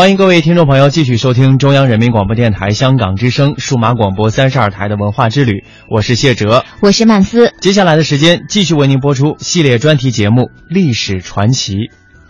[0.00, 7.52] 欢迎各位听众朋友继续收听中央人民广播电台香港之声数码广播三十二台的文化之旅，我是谢哲，我是曼斯。
[7.60, 11.74] 接下来的时间继续为您播出系列专题节目《历史传奇》，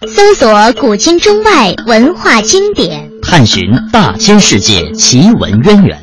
[0.09, 5.97] 搜索古今中外文化经典，探寻大千世界奇闻渊源。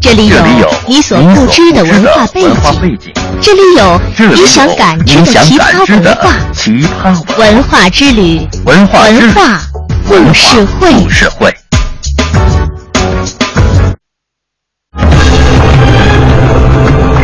[0.00, 0.36] 这里有
[0.86, 6.32] 你所不知的文化背景，这里有你想感知的奇葩文化。
[6.52, 6.70] 奇
[7.02, 9.60] 葩文化之旅，文化文化。
[10.08, 11.54] 故事会，故事会。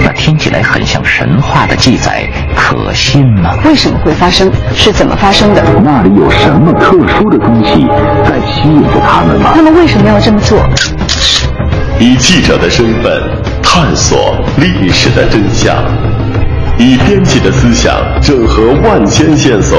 [0.05, 3.55] 那听起来很像神话的记载，可信吗？
[3.65, 4.51] 为什么会发生？
[4.75, 5.63] 是怎么发生的？
[5.85, 7.87] 那里有什么特殊的东西
[8.25, 9.53] 在吸引着他们吗？
[9.55, 10.59] 他们为什么要这么做？
[11.99, 13.23] 以记者的身份
[13.63, 15.75] 探索历史的真相，
[16.79, 19.79] 以编辑的思想整合万千线索。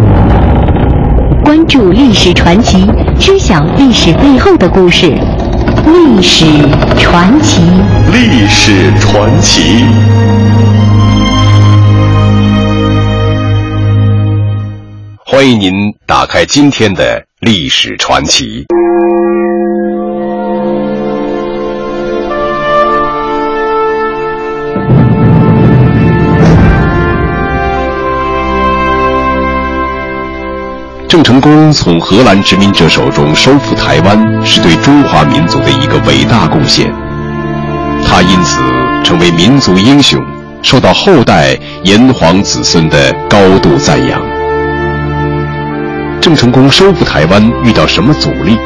[1.51, 2.77] 关注历史传奇，
[3.19, 5.07] 知晓历史背后的故事。
[5.85, 6.45] 历史
[6.97, 7.61] 传奇，
[8.13, 9.83] 历史传奇。
[15.25, 15.73] 欢迎您
[16.05, 18.65] 打开今天的历史传奇。
[31.11, 36.89] 郑成功从荷兰殖民者手中收复台湾，是对中华民族的一个伟大贡献。
[38.07, 38.61] 他因此
[39.03, 40.17] 成为民族英雄，
[40.63, 44.21] 受到后代炎黄子孙的高度赞扬。
[46.21, 48.57] 郑成功收复台湾遇到什么阻力？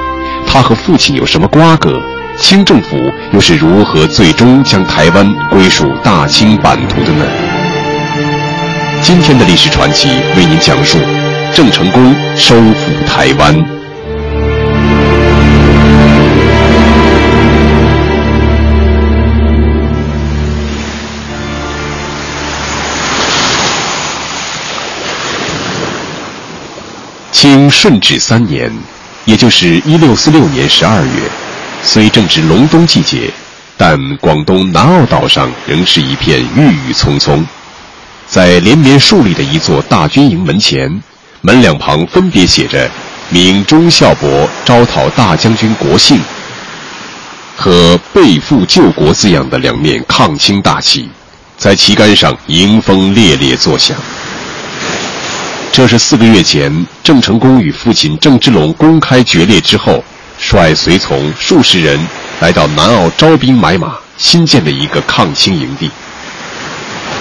[0.45, 1.99] 他和父亲有什么瓜葛？
[2.39, 7.25] 清政府又是如何最终将台湾归属大清版图的呢？
[9.01, 10.99] 今天的历史传奇为您讲述。
[11.55, 13.55] 郑成功收复台湾。
[27.31, 28.69] 清顺治三年，
[29.23, 31.09] 也就是一六四六年十二月，
[31.81, 33.31] 虽正值隆冬季节，
[33.77, 37.45] 但广东南澳岛上仍是一片郁郁葱葱。
[38.27, 41.01] 在连绵竖立的一座大军营门前。
[41.41, 42.89] 门两旁分别写着
[43.29, 46.19] “明忠孝伯招讨大将军国姓”
[47.55, 51.09] 和“背负救国”字样的两面抗清大旗，
[51.57, 53.95] 在旗杆上迎风猎猎作响。
[55.71, 60.03] 这是四个月前郑成功与父亲郑芝龙公开决裂之后，
[60.39, 61.99] 率随从数十人
[62.39, 65.91] 来到南澳招兵买马新建的一个抗清营地。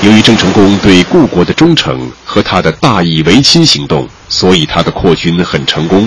[0.02, 6.06] 由于郑成功对故国的忠诚和他的大义维亲行动，所以他的扩军很成功，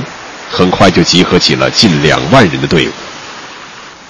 [0.52, 2.92] 很快就集合起了近两万人的队伍。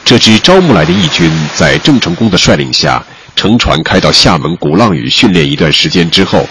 [0.03, 3.01] 这支招募来的义军在郑成功的率领下，
[3.35, 6.45] 乘船开到厦门鼓浪屿训练一段时间之后，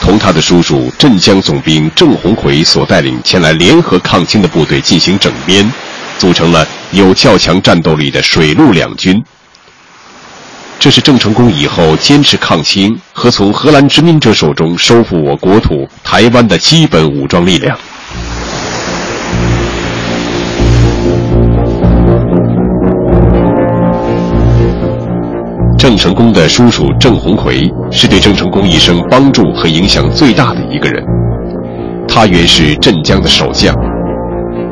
[0.00, 5.70] 同他的叔叔镇江总兵郑鸿逵所带领前来联合抗清的部队进行整编，
[6.18, 9.22] 组成了有较强战斗力的水陆两军。
[10.80, 17.76] 这是郑成功以后坚持抗清和从荷兰殖民者手中收复我国土台湾的基本武装力量。
[25.78, 31.04] 郑成功的叔叔郑鸿逵是对郑成功一生帮助和影响最大的一个人。
[32.08, 33.74] 他原是镇江的守将，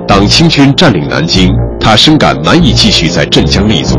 [0.06, 3.94] 当清军占领南京，他深感难以继续在镇江立足。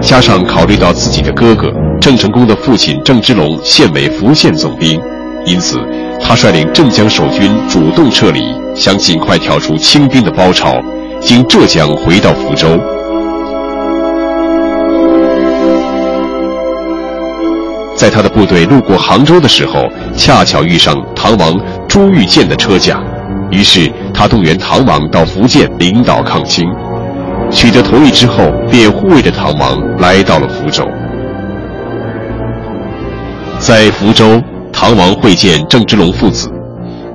[0.00, 5.00] 加上考虑到自己的哥哥郑成功的父亲郑芝龙现为福建总兵，
[5.44, 5.78] 因此
[6.20, 8.40] 他率领镇江守军主动撤离，
[8.74, 10.80] 想尽快跳出清兵的包抄，
[11.20, 12.68] 经浙江回到福州。
[17.96, 19.84] 在他的部队路过杭州的时候，
[20.16, 23.02] 恰巧遇上唐王朱玉建的车驾，
[23.50, 26.64] 于是他动员唐王到福建领导抗清。
[27.58, 30.86] 取得同意之后，便护卫着唐王来到了福州。
[33.58, 34.40] 在福州，
[34.72, 36.48] 唐王会见郑芝龙父子，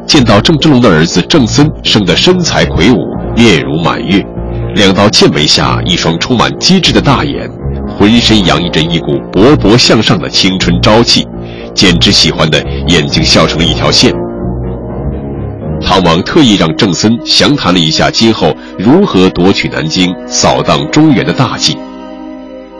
[0.06, 2.98] 见到郑芝龙的儿子郑森生得身材魁梧，
[3.38, 4.22] 面如满月，
[4.76, 7.50] 两道剑眉下一双充满机智的大眼。
[7.98, 11.26] 浑身洋溢着一股勃勃向上的青春朝气，
[11.74, 14.14] 简直喜欢的眼睛笑成了一条线。
[15.94, 21.78] 唐王特意让郑森详谈了一下今后如何夺取南京、扫荡中原的大计。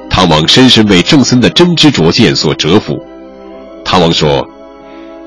[0.10, 3.00] 唐王深深为郑森的真知灼见所折服。
[3.86, 4.44] 唐王说：“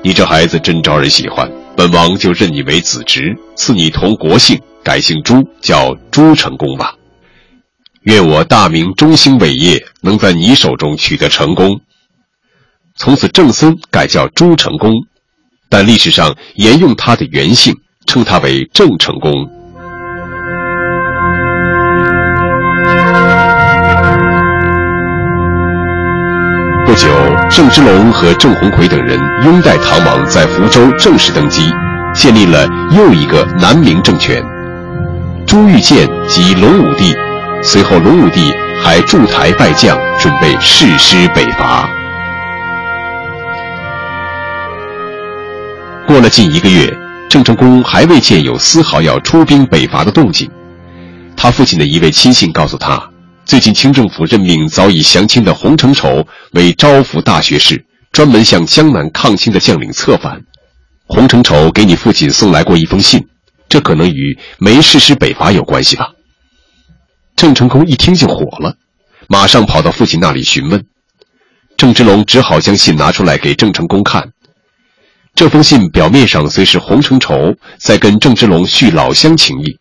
[0.03, 6.93] 你这孩子真招人喜欢，本王就认你为子侄，赐你同国姓，改姓朱，叫朱成功吧。”
[8.03, 11.79] 愿我大明中兴伟业能在你手中取得成功。
[12.97, 14.91] 从此，郑森改叫朱成功，
[15.69, 17.75] 但历史上沿用他的原姓，
[18.05, 19.31] 称他为郑成功。
[26.85, 27.09] 不久，
[27.49, 31.71] 郑芝龙和郑鸿逵等人拥戴唐王在福州正式登基，
[32.13, 34.43] 建立了又一个南明政权。
[35.45, 37.13] 朱玉建即隆武帝。
[37.63, 41.89] 随后，隆武帝还驻台拜将，准备誓师北伐。
[46.07, 46.89] 过了近一个月，
[47.29, 50.49] 郑成功还未见有丝毫要出兵北伐的动静。
[51.35, 53.11] 他父亲的一位亲信告诉他，
[53.43, 60.41] 最近清政府任命早已降清的洪承畴为招抚大学士，专门向江南抗清的将领策反。
[61.07, 63.27] 洪承畴给你父亲送来过一封信，
[63.67, 66.11] 这可能与没誓师北伐有关系吧。
[67.35, 68.77] 郑成功一听就火了，
[69.27, 70.85] 马上跑到父亲那里询问。
[71.75, 74.31] 郑芝龙只好将信拿出来给郑成功看。
[75.37, 79.77] 这封信表面上虽是洪承畴在跟郑芝龙叙老乡情谊，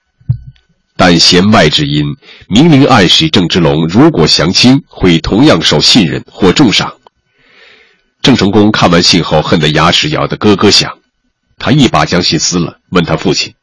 [0.98, 2.04] 但弦外之音
[2.46, 6.98] 明明暗示郑芝龙如果降清，会同样受信任或重赏。
[8.20, 10.98] 郑成功看完信后，恨得牙齿咬得咯咯响，
[11.56, 13.54] 他一把将信撕了，问他父亲：“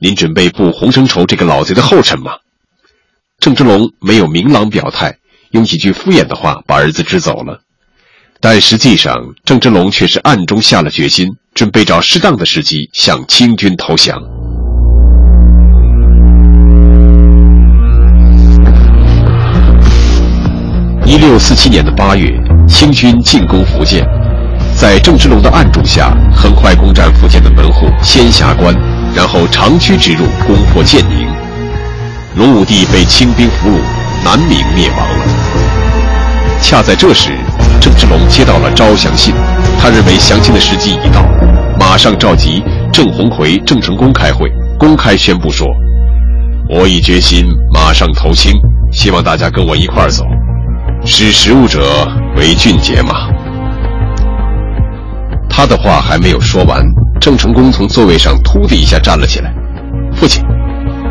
[0.00, 2.38] 您准备步洪承畴这个老贼的后尘吗？”
[3.38, 5.18] 郑芝龙没有明朗表态，
[5.50, 7.60] 用几句敷衍的话把儿子支走了。
[8.42, 9.14] 但实际上，
[9.44, 14.18] 郑芝龙却是暗中下了决心，准备找适当的时机向清军投降。
[21.04, 22.32] 一六四七年的八月，
[22.66, 24.02] 清军进攻福建，
[24.74, 28.74] 在郑芝龙的暗主下，很快攻占福建的门户仙霞关，
[29.14, 31.28] 然后长驱直入，攻破建宁。
[32.36, 33.80] 隆武帝被清兵俘虏，
[34.24, 35.29] 南明灭亡了。
[36.62, 37.30] 恰在这时，
[37.80, 39.34] 郑芝龙接到了招降信，
[39.80, 41.24] 他认为降清的时机已到，
[41.78, 42.62] 马上召集
[42.92, 44.48] 郑鸿逵、郑成功开会，
[44.78, 45.66] 公开宣布说
[46.70, 48.52] ：“我已决心马上投清，
[48.92, 50.24] 希望大家跟我一块儿走。
[51.04, 53.14] 识时务者为俊杰嘛。”
[55.50, 56.80] 他的话还没有说完，
[57.20, 59.52] 郑成功从座位上突的一下站了起来
[60.14, 60.44] ：“父亲。”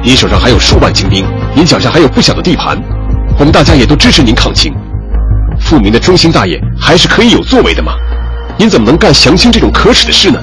[0.02, 2.82] 您手上还有数万精兵，您脚下还有不小的地盘，
[3.38, 4.74] 我们大家也都支持您抗清。
[5.60, 7.94] 富民的中兴大业还是可以有作为的嘛？
[8.58, 10.40] 您怎么能干降清这种可耻的事呢？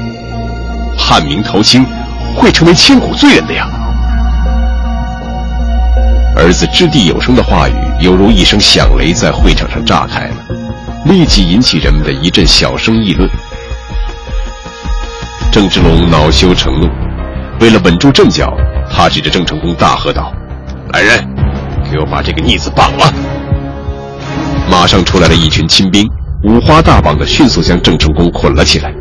[0.97, 1.85] 叛明投清，
[2.35, 3.69] 会成为千古罪人的呀！
[6.37, 10.37] 儿子掷地有声的话语，犹如一声响雷，在会场上炸开了，
[11.07, 13.29] 立即引起人们的一阵小声议论。
[15.51, 16.89] 郑芝龙恼羞成怒，
[17.61, 18.53] 为了稳住阵脚。
[18.89, 20.33] 他指着郑成功大喝道
[20.95, 21.29] ：“来人，
[21.91, 23.13] 给我把这个逆子绑了！”
[24.71, 26.09] 马上出来了一群亲兵，
[26.45, 28.93] 五花大绑的，迅速将郑成功捆了起来。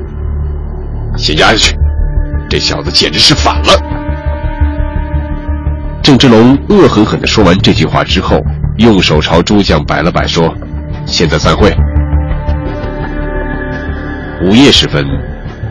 [1.18, 1.76] 先押下去，
[2.50, 3.74] 这小子简直是反了！
[6.04, 8.40] 郑芝龙恶狠狠地说完这句话之后，
[8.78, 10.54] 用手朝诸将摆了摆，说
[11.08, 11.76] ：“现在散会。”
[14.46, 15.04] 午夜时分，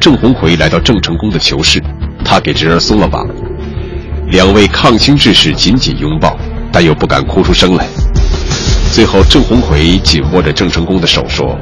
[0.01, 1.81] 郑鸿逵来到郑成功的囚室，
[2.25, 3.29] 他给侄儿松了绑。
[4.29, 6.37] 两位抗清志士紧紧拥抱，
[6.73, 7.87] 但又不敢哭出声来。
[8.95, 11.59] 最后，郑鸿逵紧握着郑成功的手说：“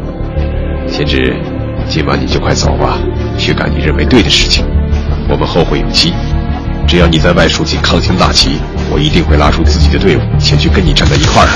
[0.87, 1.35] 贤侄，
[1.89, 2.99] 今晚你就快走吧，
[3.39, 4.67] 去干你认为对的事情。
[5.31, 6.12] 我们后会有期。
[6.87, 8.59] 只要你在外竖起抗清大旗，
[8.91, 11.49] 我一定会拉出自己的队伍前去跟你站在一块儿。”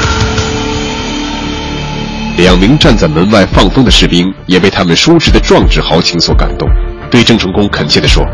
[2.43, 6.67] 两名站在门外放风的士兵也被他们叔侄的壮志豪情所感动，
[7.11, 8.25] 对郑成功恳切地说：“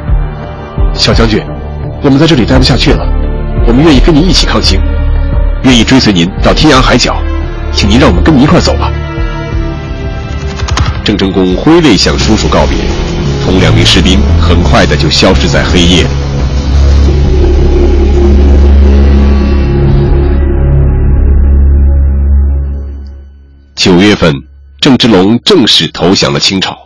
[0.94, 1.44] 小将军，
[2.04, 3.04] 我们在这里待不下去了，
[3.66, 4.80] 我们愿意跟您一起抗清，
[5.64, 7.20] 愿意追随您到天涯海角，
[7.74, 8.92] 请您让我们跟您一块走吧。”
[11.04, 12.78] 郑成功挥泪向叔叔告别，
[13.44, 16.06] 同两名士兵很快的就消失在黑夜。
[23.74, 24.32] 九月份，
[24.80, 26.78] 郑芝龙正式投降了清朝。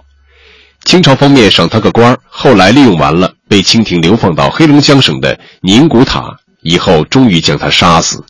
[0.85, 8.25] 清朝方面赏他个官后来利用完了，被清廷流放到黑龙江省的宁古塔，以后终于将他杀死。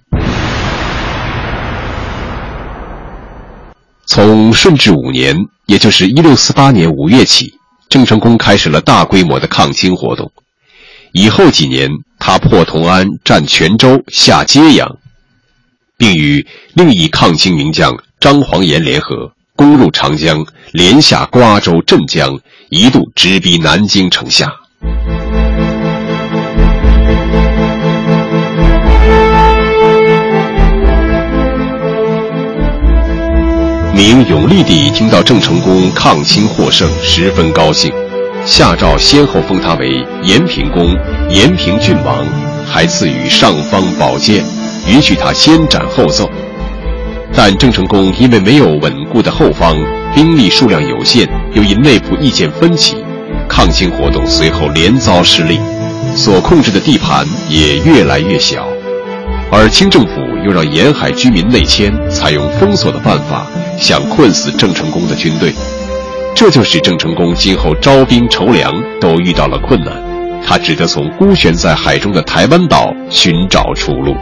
[4.07, 5.37] 从顺治五年，
[5.67, 7.55] 也就是一六四八年五月起，
[7.89, 10.31] 郑成功开始了大规模的抗清活动。
[11.13, 14.97] 以后几年，他破同安、占泉州、下揭阳，
[15.99, 17.97] 并与另一抗清名将。
[18.19, 24.51] 张煌言联合攻入长江，连下瓜州、镇江，一度直逼南京城下。
[33.97, 37.91] 明永历帝听到郑成功抗清获胜，十分高兴，
[38.45, 40.95] 下诏先后封他为延平公、
[41.31, 42.23] 延平郡王，
[42.67, 44.45] 还赐予尚方宝剑，
[44.87, 46.31] 允许他先斩后奏。
[47.35, 49.75] 但郑成功因为没有稳固的后方，
[50.15, 53.03] 兵力数量有限，又因内部意见分歧，
[53.49, 55.59] 抗清活动随后连遭失利，
[56.15, 58.69] 所控制的地盘也越来越小。
[59.51, 63.47] 而清政府又让沿海居民内迁，采用封锁的办法，
[63.79, 65.55] 想困死郑成功的军队，
[66.35, 69.95] 这就使郑成功今后招兵筹粮都遇到了困难，
[70.45, 74.17] 他只得从孤悬在海中的台湾岛寻找出路。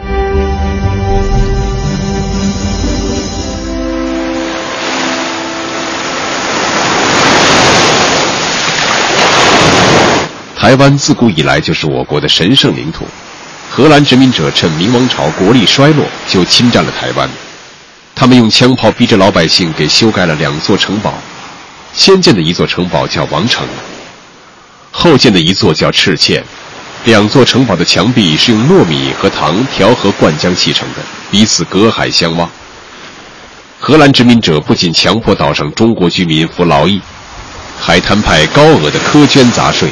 [10.55, 13.05] 台湾自古以来就是我国的神圣领土，
[13.69, 17.29] 荷兰殖民者趁明王朝国力衰落，就侵占了台湾。
[18.15, 21.13] 他们用枪炮逼着老百姓给修盖了两座城堡，
[21.93, 23.67] 先建的一座城堡叫王城，
[24.89, 26.41] 后建的一座叫赤堑。
[27.03, 32.49] 两座城堡的墙壁是用糯米和糖调和灌浆砌成的，彼此隔海相望。
[33.79, 36.99] 荷兰殖民者不仅强迫岛上中国居民服劳役，
[37.79, 39.89] 还摊派高额的苛捐杂税。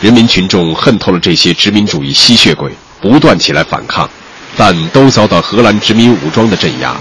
[0.00, 4.08] 人民群众恨透了这些殖民主义吸血鬼，不断起来反抗，
[4.56, 6.96] 但都遭到荷兰殖民武装的镇压。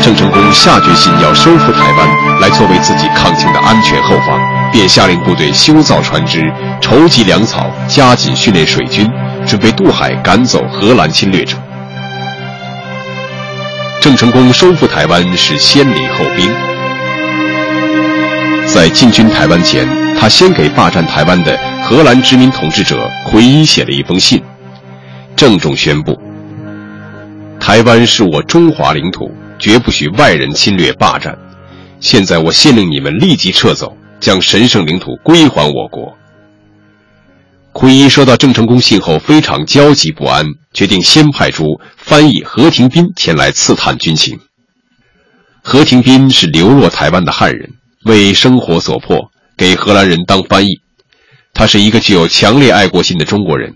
[0.00, 4.40] 郑成功下决心要收复台湾，来作为自己抗清的安全后方，
[4.72, 6.42] 便下令部队修造船只，
[6.80, 9.08] 筹集粮草，加紧训练水军，
[9.46, 11.56] 准备渡海赶走荷兰侵略者。
[14.00, 16.50] 郑成功收复台湾是先礼后兵，
[18.66, 19.86] 在进军台湾前，
[20.18, 24.42] 他先给霸占台湾的荷兰殖民统治者奎一写了一封信，
[25.36, 26.20] 郑重宣布：
[27.62, 31.38] 台湾是我中华领土，绝不许外人侵略霸占。
[32.00, 36.18] 现在我限令你们立即撤走，将神圣领土归还我国。
[37.72, 41.64] 奎一收到郑成功信后，非常焦急不安，决定先派出
[41.96, 44.40] 翻译何廷斌前来刺探军情。
[45.62, 47.70] 何廷斌是流落台湾的汉人，
[48.04, 50.80] 为生活所迫，给荷兰人当翻译。
[51.54, 53.74] 他是一个具有强烈爱国心的中国人。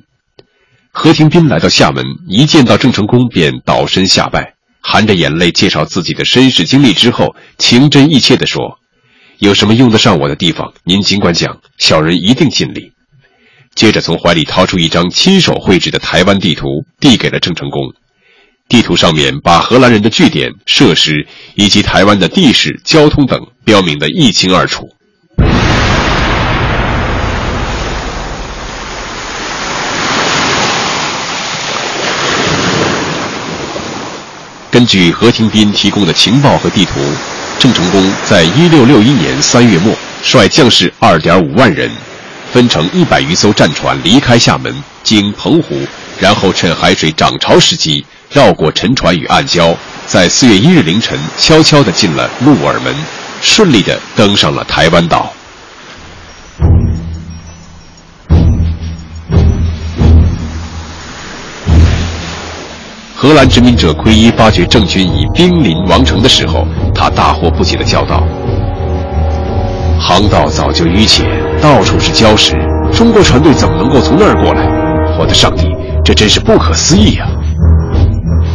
[0.99, 8.79] 何廷斌来到厦门，一见到郑成功便倒身下拜，含着眼泪介绍自己的身世经历之后，情真意切地说
[9.39, 12.93] ：“有什么用得上我的地方，您尽管讲，小人一定尽力。”
[13.77, 16.67] 接着从怀里掏出一张亲手绘制的台湾地图，
[16.99, 17.93] 递给了郑成功。
[18.67, 24.89] 地图上面把荷兰人的据点、设施以及台湾的地势、交通等标明得一清二楚。
[34.77, 37.01] 根据何廷斌提供的情报和地图，
[37.59, 41.91] 郑成功在一六六一年三月末率将士二点五万人。
[42.53, 44.71] 分成一百余艘战船离开厦门，
[45.03, 45.81] 经澎湖，
[46.21, 49.75] 然后趁海水涨潮时机，绕过沉船与暗礁，
[50.07, 52.95] 在四月一日凌晨悄悄地进了鹿耳门，
[53.41, 55.33] 顺利地登上了台湾岛。
[63.27, 66.65] 荷兰殖民者奎一发觉郑军已兵临王城的时候，
[66.95, 68.23] 他大惑不解地叫道。
[69.99, 71.27] 航道早就淤浅，
[71.61, 72.53] 到处是礁石，
[72.93, 74.63] 中国船队怎么能够从那儿过来？
[75.19, 75.67] 我的上帝，
[76.05, 77.27] 这真是不可思议啊！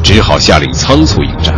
[0.02, 1.54] 只好下令仓促迎战。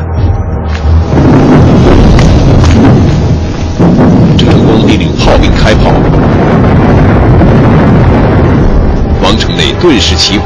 [4.35, 5.91] 郑成功命令炮兵开炮，
[9.21, 10.43] 王城内顿时起火，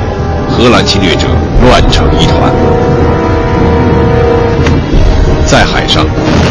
[0.49, 1.27] 荷兰侵略者
[1.61, 2.51] 乱成一团。
[5.45, 6.05] 在海上，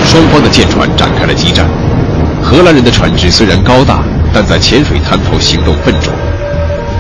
[0.05, 1.67] 双方的舰船展开了激战。
[2.43, 6.13] 荷兰人的船只虽然高大，但在浅水滩头行动笨拙。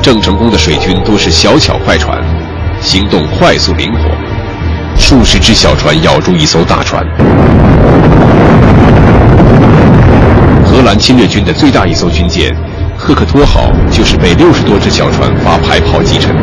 [0.02, 2.22] 郑成功的水军都是小巧快船，
[2.80, 4.00] 行动快速灵活，
[4.96, 7.04] 数十只小船咬住一艘大船。
[10.64, 12.54] 荷兰侵略军的最大一艘军舰
[12.96, 16.42] “赫克托号”就是被六十多只小船发排炮击沉的。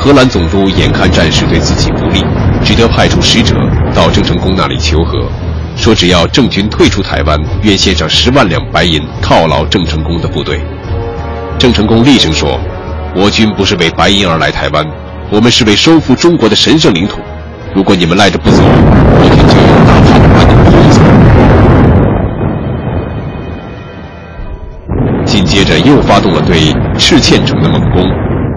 [0.00, 2.24] 荷兰总督眼看战事对自己不利，
[2.64, 3.56] 只得派出使者
[3.92, 5.28] 到郑成功那里求和，
[5.76, 10.60] 说只要郑军退出台湾，愿献上十万两白银犒劳郑成功的部队。
[11.58, 12.60] 郑成功厉声说
[13.16, 14.86] ：“我军不是为白银而来台湾，
[15.32, 17.18] 我们是为收复中国的神圣领土。
[17.74, 21.00] 如果你们赖着不走，我军就用大炮把你们轰走。”
[25.26, 28.08] 紧接着又发动了对赤堑城的猛攻。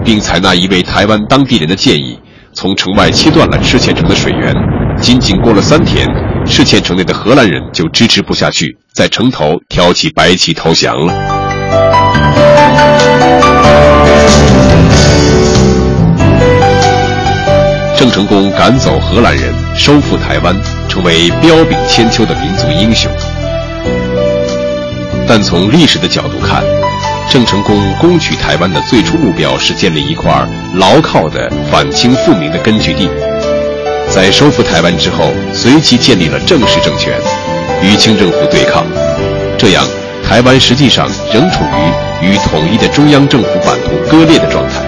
[0.04, 2.18] 并采纳一位台湾当地人的建议，
[2.52, 4.54] 从城外切断了赤县城的水源。
[5.00, 6.06] 仅仅过了三天，
[6.46, 11.12] 赤县城内的荷兰人就支持不下去，在城头挑起白旗投降了。
[17.96, 20.54] 郑成功赶走荷兰人，收复台湾，
[20.88, 23.10] 成为彪炳千秋的民族英雄。
[25.26, 26.62] 但从历史的角度看，
[27.32, 30.30] 郑成功攻取台湾的最初目标是建立一块
[30.74, 33.08] 牢靠的反清复明的根据地。
[34.10, 37.18] 在收复台湾之后，随即建立了正式政权，
[37.82, 38.84] 与清政府对抗。
[39.56, 39.82] 这样，
[40.22, 44.82] 台湾实际上仍处于与统一的中央政府版图割裂的状态。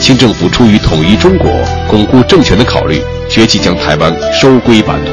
[0.00, 1.52] 清政府出于统一中国、
[1.86, 5.12] 巩固政权的考虑，决计将台湾收归版图。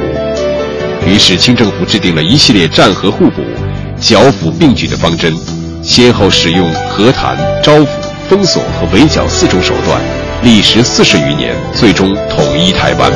[1.05, 3.41] 于是，清政府制定了一系列战和互补、
[3.99, 5.35] 剿抚并举的方针。
[5.81, 7.87] 先后使用和谈、招抚、
[8.29, 9.99] 封锁和围剿四种手段，
[10.43, 13.11] 历时四十余年，最终统一台湾。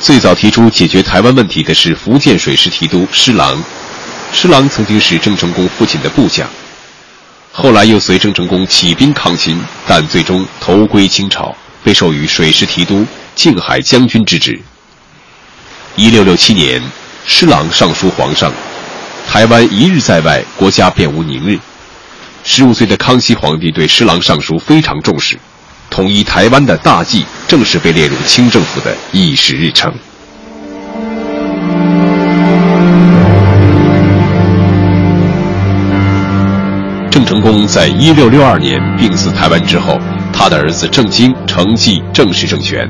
[0.00, 3.62] 最早提出解决台湾问题的是福建水师提督施琅，
[4.32, 6.48] 施琅曾经是郑成功父亲的部将，
[7.52, 11.54] 后来又随郑成功起兵抗清，但最终投归清朝。
[11.82, 14.60] 被授予水师提督、靖海将军之职。
[15.96, 16.80] 一六六七年，
[17.26, 18.52] 施琅上书皇上，
[19.26, 21.58] 台湾一日在外，国家便无宁日。
[22.42, 25.38] 十五岁的康熙皇帝对施琅上书非常重视，
[25.90, 29.92] 统一台湾的大计正式被列入清政府的议事日程。
[37.10, 39.98] 郑成功在一六六二年病死台湾之后。
[40.32, 42.88] 他的儿子郑经承继郑氏政权，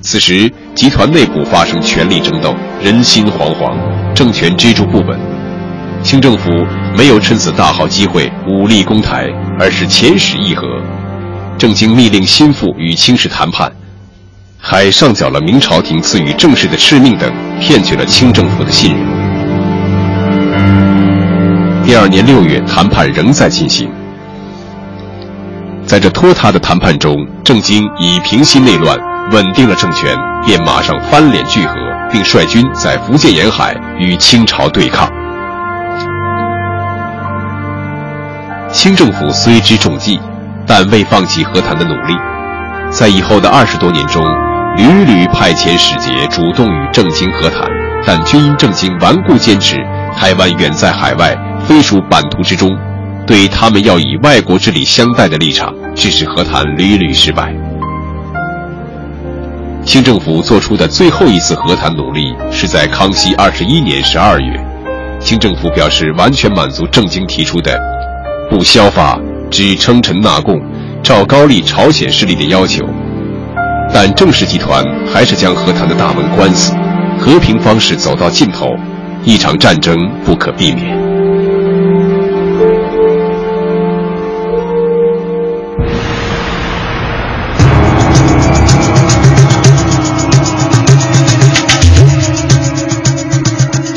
[0.00, 3.76] 此时集团内部发生权力争斗，人心惶惶，
[4.14, 5.18] 政权支柱不稳。
[6.02, 6.50] 清政府
[6.96, 9.26] 没有趁此大好机会武力攻台，
[9.58, 10.66] 而是遣使议和。
[11.56, 13.72] 郑经密令心腹与清氏谈判，
[14.58, 19.24] 还上缴了明朝廷赐予郑氏的敕命等，骗取了清政府的信任。
[21.86, 23.88] 第二年六月，谈判仍在进行。
[25.86, 28.98] 在这拖沓的谈判中，郑经以平息内乱、
[29.32, 31.74] 稳定了政权，便马上翻脸聚合，
[32.10, 35.08] 并率军在福建沿海与清朝对抗。
[38.72, 40.18] 清政府虽知重计，
[40.66, 42.14] 但未放弃和谈的努力。
[42.90, 44.24] 在以后的二十多年中，
[44.76, 47.60] 屡屡派遣使节主动与郑经和谈，
[48.06, 49.76] 但均因郑经顽固坚持
[50.16, 52.74] 台湾远在海外，非属版图之中。
[53.26, 57.54] 对他们要以外国之礼相待的立场，致使和谈屡屡失败。
[59.84, 64.58] 清政府做出的最后一次和谈努力，是在康熙二十一年十二月，
[65.20, 67.78] 清政府表示完全满足郑经提出的
[68.50, 69.18] 不削发、
[69.50, 70.60] 只称臣纳贡、
[71.02, 72.84] 照高丽朝鲜势力的要求，
[73.92, 76.72] 但郑氏集团还是将和谈的大门关死，
[77.18, 78.68] 和平方式走到尽头，
[79.22, 81.03] 一场战争不可避免。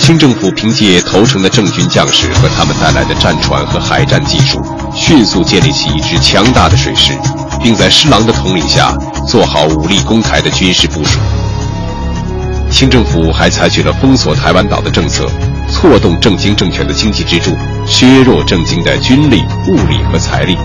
[0.07, 4.61] 清政府凭借投诚的郑军将士和他们带来的战船和海战技术，
[4.95, 7.11] 迅速建立起一支强大的水师，
[7.61, 11.19] 并在施琅的统领下做好武力攻台的军事部署。
[12.71, 15.29] 清政府还采取了封锁台湾岛的政策，
[15.69, 17.51] 错动郑经政权的经济支柱，
[17.85, 20.57] 削弱郑经的军力、物力和财力，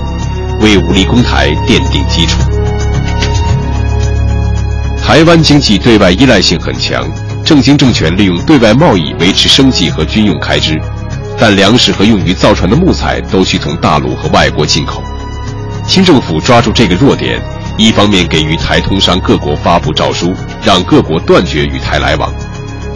[0.61, 2.39] 为武力攻台奠定基础。
[5.05, 7.05] 台湾经济对外依赖性很强，
[7.45, 10.81] 郑经政权利用对外贸易维持生计和军用开支，
[11.39, 15.03] 但粮食和用于造船的木材都需从大陆和外国进口。
[15.87, 17.43] 清政府抓住这个弱点，
[17.77, 20.33] 一方面给予台通商各国发布诏书，
[20.65, 22.31] 让各国断绝与台来往；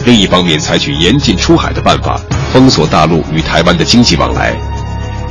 [0.04, 2.20] 另一方面采取严禁出海的办法，
[2.52, 4.56] 封锁大陆与台湾的经济往来。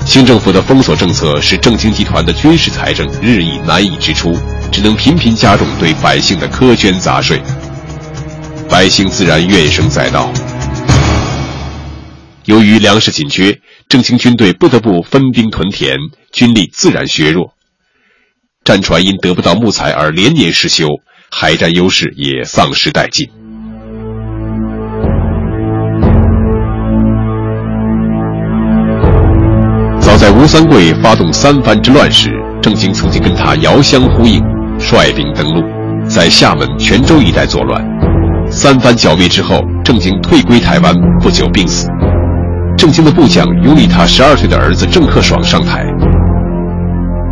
[0.06, 4.38] 清政府的封锁政策使郑经集团的军事财政日益难以支出。
[4.72, 7.42] 只能频频加重对百姓的苛捐杂税，
[8.70, 10.32] 百姓自然怨声载道。
[12.46, 15.98] 由于粮食紧缺，郑经军队不得不分兵屯田，
[16.32, 17.54] 军力自然削弱。
[18.64, 20.88] 战船因得不到木材而连年失修，
[21.32, 23.28] 海战优势也丧失殆尽。
[30.00, 32.30] 早在吴三桂发动三藩之乱时，
[32.62, 34.44] 郑经曾经跟他遥相呼应。
[34.78, 35.64] 率兵登陆，
[36.06, 37.82] 在厦门、泉州一带作乱。
[38.58, 41.90] 三番剿灭之后，郑经退归台湾，不久病死。
[42.78, 45.86] 郑经的部将拥立他十二岁的儿子郑克爽上台。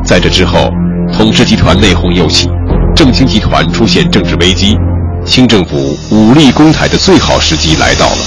[0.03, 0.69] 在这之后，
[1.13, 2.49] 统治集团内讧又起，
[2.93, 4.77] 郑经集团出现政治危机，
[5.25, 8.17] 清政府武力攻台的最好时机来到了。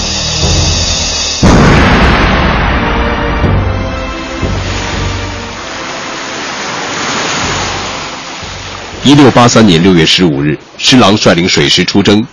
[9.04, 12.26] 一六八三年六月十五日，施琅率领水师出征。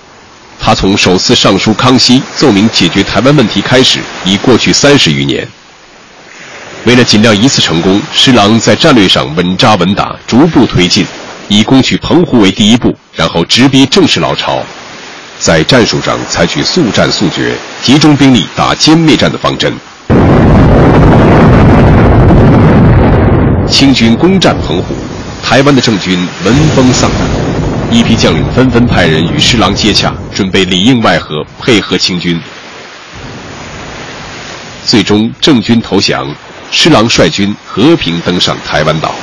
[0.60, 5.48] 他从首次上书康熙奏明解决台湾问题开始，已过去三十余年。
[6.86, 11.06] 为了尽量一次成功，施琅在战略上稳扎稳打，逐步推进，
[11.48, 14.62] 以攻取澎湖为第一步，然后直逼正式老巢。
[15.40, 19.74] 在战术上采取速战速决、集中兵力打歼灭战的方针。
[23.70, 24.96] 清军攻占澎湖。
[25.46, 27.20] 台湾的郑军闻风丧胆，
[27.94, 32.42] 一批将领纷纷派人与施琅接洽，准备里应外合配合清军。
[34.84, 36.28] 最终，郑军投降，
[36.72, 39.14] 施琅率军和平登上台湾岛。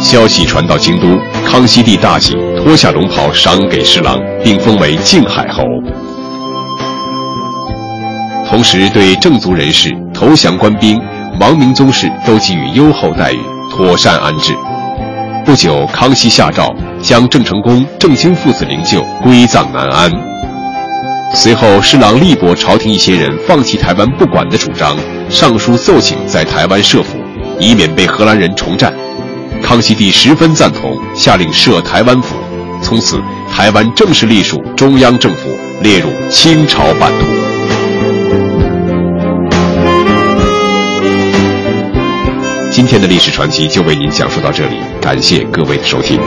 [0.00, 5.64] 消息传到京都，康熙帝大喜，脱下龙袍赏给施琅，并封为靖海侯。
[8.52, 11.00] 同时，对正族人士、投降官兵、
[11.40, 13.38] 亡明宗室都给予优厚待遇，
[13.70, 14.54] 妥善安置。
[15.42, 20.12] 不久，康熙下诏将郑成功、郑经父子灵柩归葬南安。
[21.34, 24.94] 随后，施琅力驳朝廷一些人放弃台湾不管的主张，
[25.30, 27.16] 上书奏请在台湾设府，
[27.58, 28.92] 以免被荷兰人重占。
[29.62, 32.36] 康熙帝十分赞同，下令设台湾府。
[32.82, 33.18] 从此，
[33.50, 35.48] 台湾正式隶属中央政府，
[35.80, 37.31] 列入清朝版图。
[42.72, 46.18] 今天的历史传奇就为您讲述到这里，感谢各位的收听。